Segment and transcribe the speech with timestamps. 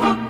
[0.00, 0.29] Thank you.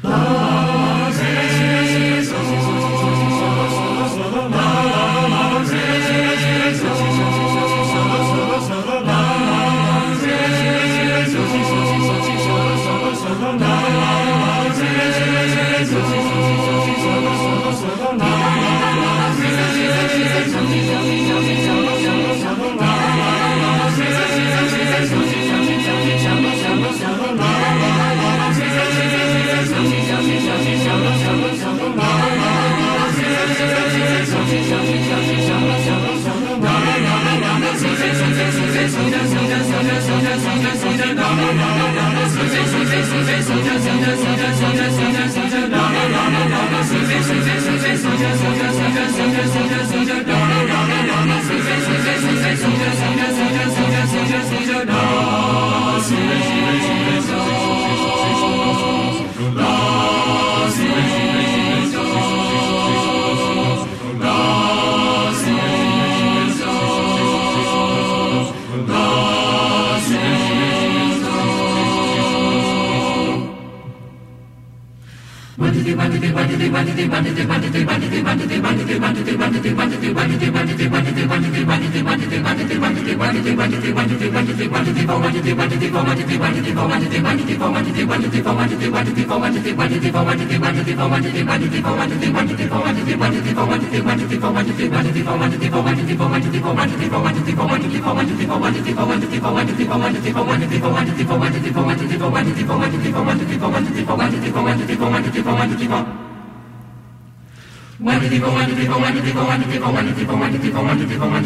[0.00, 0.48] Love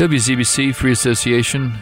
[0.00, 1.74] WZBC Free Association.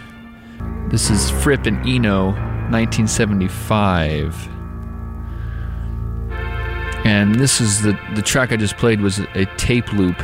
[0.88, 2.32] This is Fripp and Eno,
[2.68, 4.48] 1975.
[7.06, 10.20] And this is the the track I just played was a tape loop,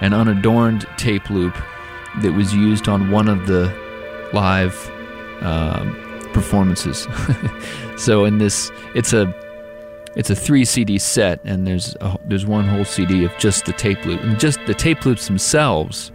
[0.00, 1.56] an unadorned tape loop
[2.22, 3.64] that was used on one of the
[4.32, 4.76] live
[5.40, 5.96] um,
[6.32, 7.08] performances.
[7.96, 9.34] so in this, it's a
[10.14, 13.72] it's a three CD set, and there's a, there's one whole CD of just the
[13.72, 16.12] tape loop, and just the tape loops themselves,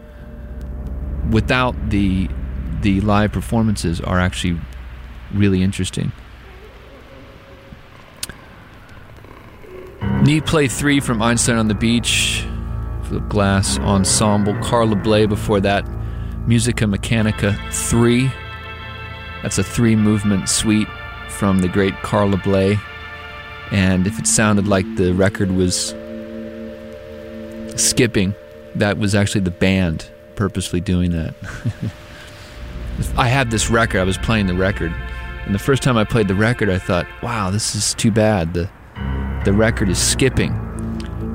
[1.32, 2.30] without the
[2.82, 4.60] the live performances, are actually
[5.34, 6.12] really interesting.
[10.22, 12.46] Knee Play three from Einstein on the Beach,
[13.10, 15.88] the Glass Ensemble, Carla Bley before that,
[16.48, 18.32] Musique Mecanique 3.
[19.42, 20.88] That's a three movement suite
[21.30, 22.78] from the great Carla Bley.
[23.72, 25.90] And if it sounded like the record was
[27.76, 28.36] skipping,
[28.76, 31.34] that was actually the band purposely doing that.
[33.18, 34.94] I had this record, I was playing the record.
[35.46, 38.54] And the first time I played the record, I thought, wow, this is too bad.
[38.54, 38.70] The,
[39.44, 40.52] the record is skipping.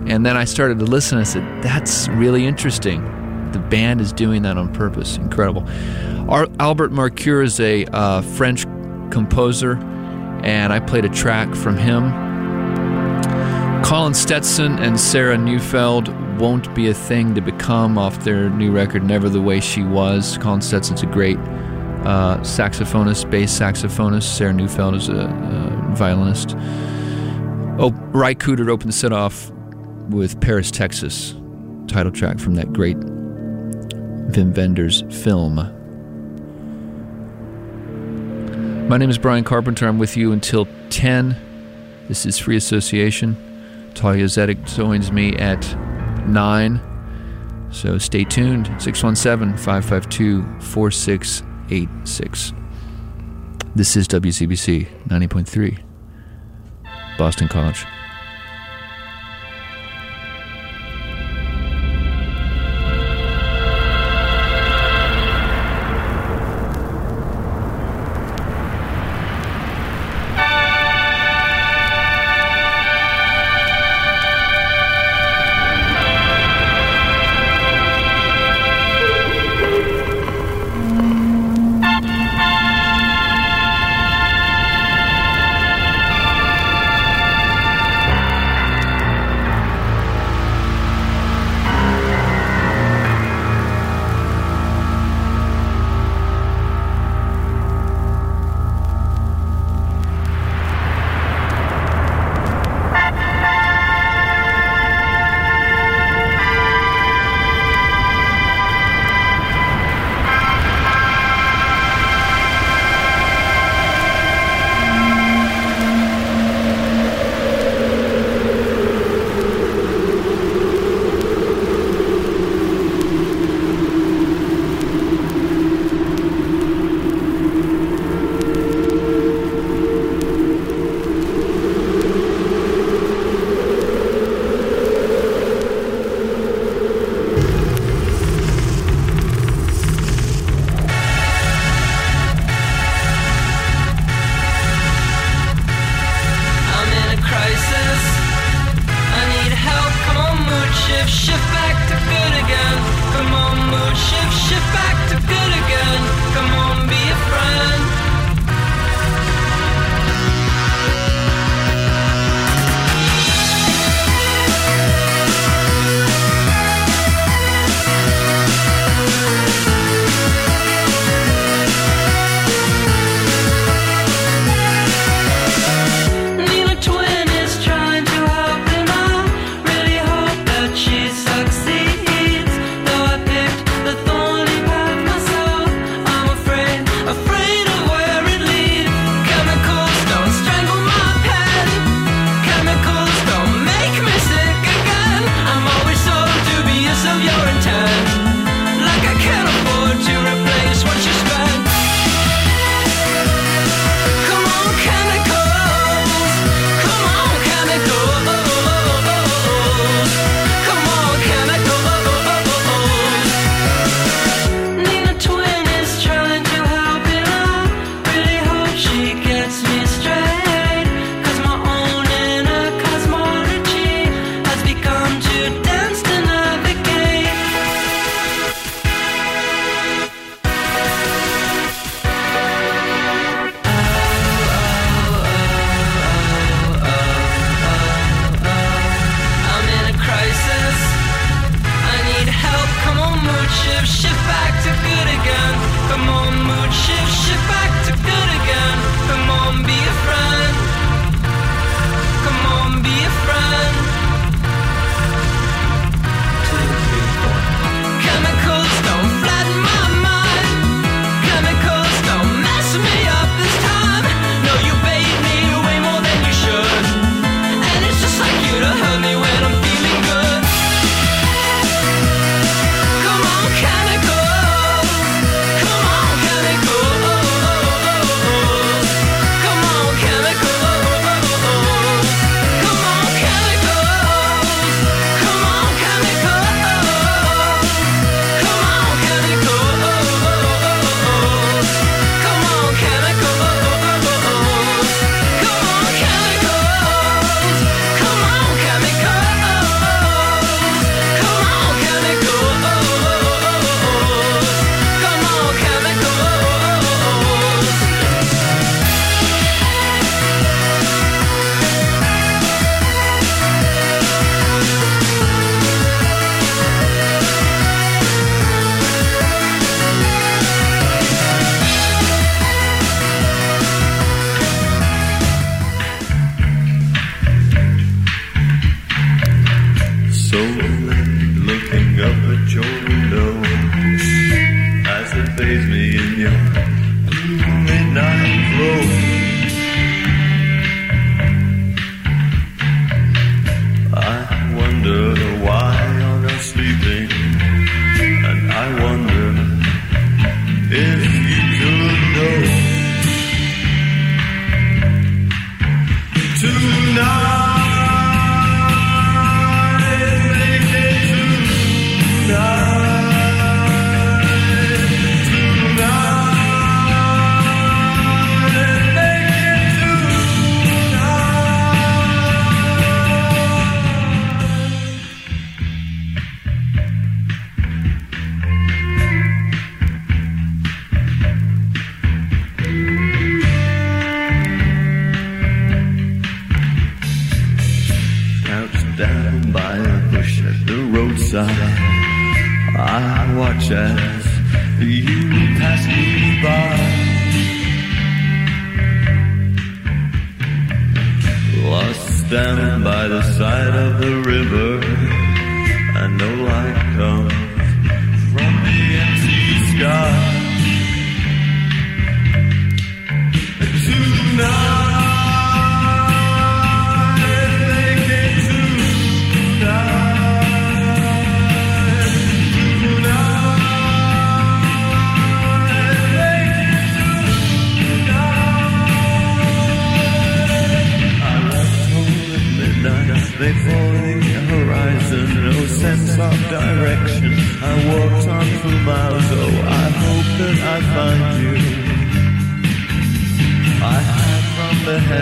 [0.08, 1.18] And then I started to listen.
[1.18, 3.04] I said, that's really interesting.
[3.52, 5.18] The band is doing that on purpose.
[5.18, 5.68] Incredible.
[6.30, 8.64] Our, Albert Marcoeur is a uh, French
[9.10, 9.76] composer,
[10.42, 12.10] and I played a track from him.
[13.82, 16.08] Colin Stetson and Sarah Neufeld
[16.38, 20.38] won't be a thing to become off their new record, Never the Way She Was.
[20.38, 21.38] Colin Stetson's a great
[22.04, 24.22] uh, saxophonist, bass saxophonist.
[24.22, 26.54] Sarah Neufeld is a, a violinist.
[27.80, 29.50] Oh, Ry Cooder opened the set off
[30.08, 31.34] with Paris, Texas,
[31.86, 35.56] title track from that great Wim Wenders film.
[38.88, 39.86] My name is Brian Carpenter.
[39.86, 41.36] I'm with you until 10.
[42.08, 43.36] This is Free Association.
[43.94, 45.62] Talia Zedek joins me at
[46.28, 46.80] 9.
[47.70, 48.66] So stay tuned.
[48.80, 52.52] 617 552 4686.
[53.74, 55.78] This is WZBC 90.3,
[57.16, 57.86] Boston College.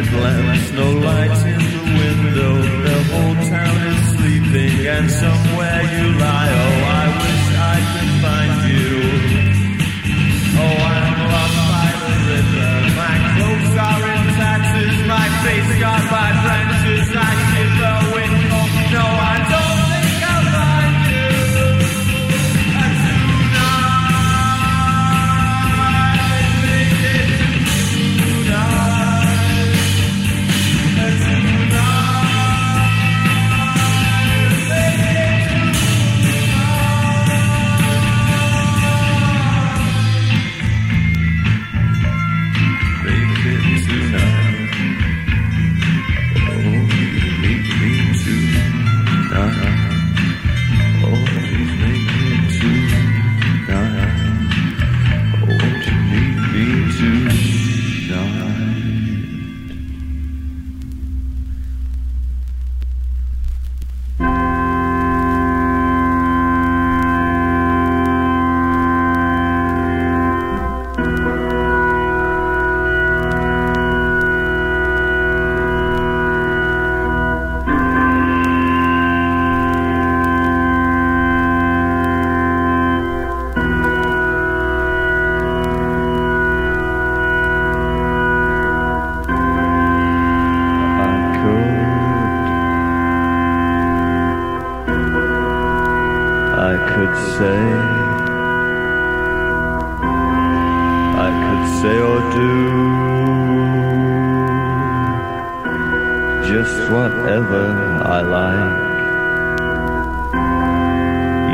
[0.05, 1.06] red no
[106.49, 107.65] just whatever
[108.05, 108.87] I like.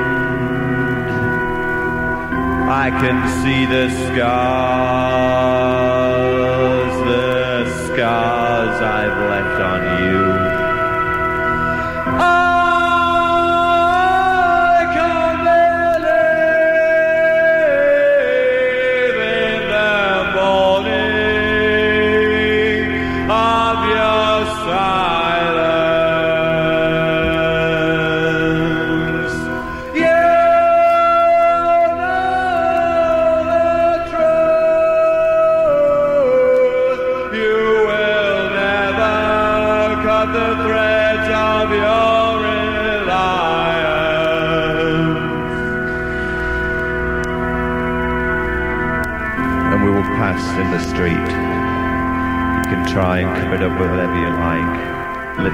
[2.85, 4.29] I can see the scars,
[7.13, 10.38] the scars I've left on you.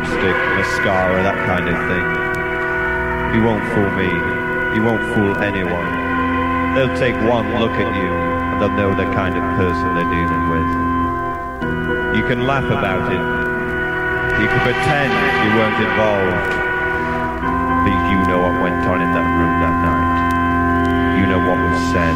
[0.06, 2.06] Lipstick, mascara, that kind of thing.
[3.34, 4.06] You won't fool me.
[4.78, 5.90] You won't fool anyone.
[6.78, 10.46] They'll take one look at you and they'll know the kind of person they're dealing
[10.54, 10.70] with.
[12.14, 13.24] You can laugh about it.
[14.38, 16.54] You can pretend you weren't involved.
[17.90, 21.18] But you know what went on in that room that night.
[21.18, 22.14] You know what was said.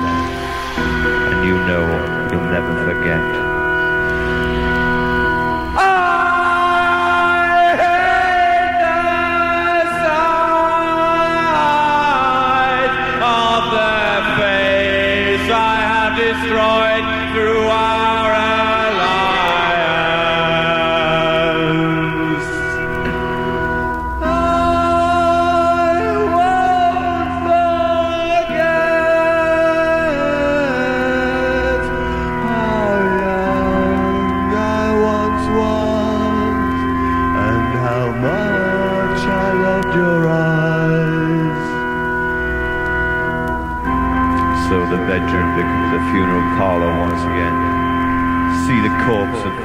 [0.78, 1.90] And you know
[2.30, 3.49] you'll never forget.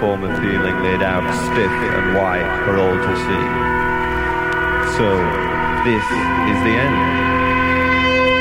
[0.05, 3.47] Corpse of feeling laid out stiff and white for all to see.
[5.01, 5.09] So
[5.89, 6.05] this
[6.53, 6.99] is the end.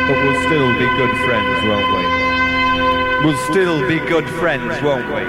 [0.07, 2.03] But we'll still be good friends, won't we?
[3.23, 5.23] We'll still be good friends, won't we?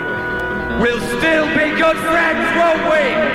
[0.82, 3.33] We'll still be good friends, won't we?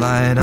[0.00, 0.39] Light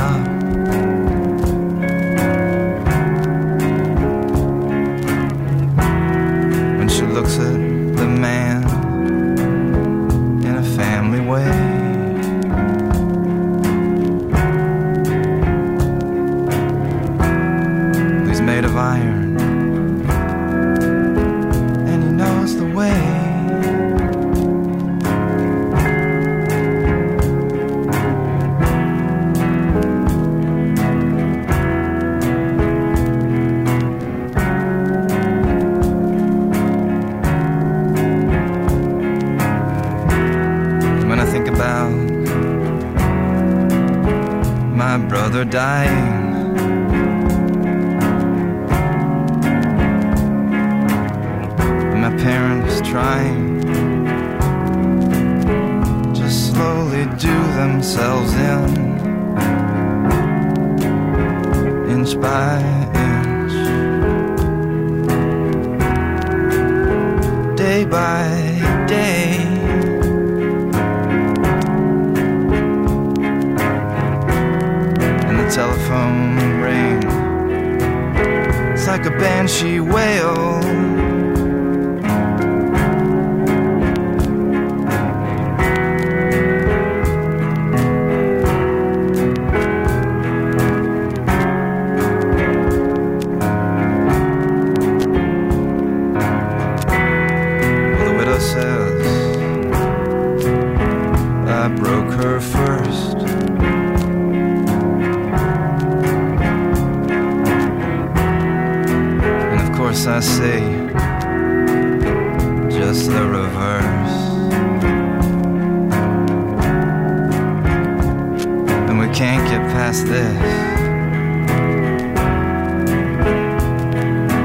[119.18, 120.38] can't get past this.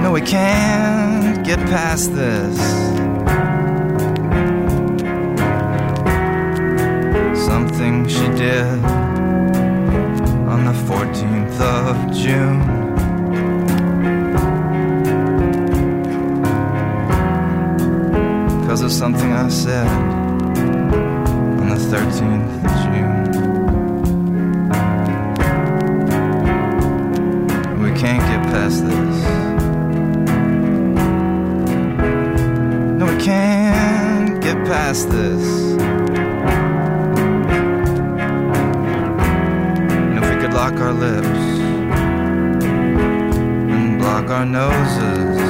[0.03, 2.57] No, we can't get past this.
[7.45, 8.83] Something she did
[10.49, 12.61] on the 14th of June.
[18.63, 19.87] Because of something I said
[21.61, 23.12] on the 13th of June.
[28.73, 29.23] Past this.
[32.99, 35.45] No, we can't get past this.
[40.09, 41.27] And if we could lock our lips
[43.69, 45.41] and block our noses.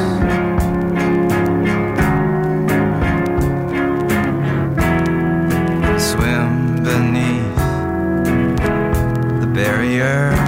[6.03, 7.57] Swim beneath
[9.41, 10.42] the barrier.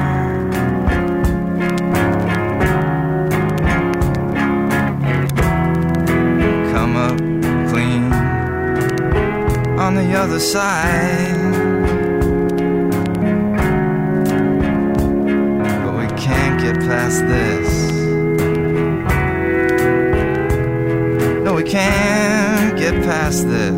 [10.35, 11.53] The side.
[15.85, 17.93] But we can't get past this.
[21.45, 23.74] No, we can't get past this.